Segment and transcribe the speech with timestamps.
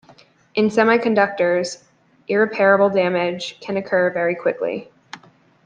[0.55, 1.83] In semiconductors,
[2.27, 4.89] irreparable damage can occur very quickly.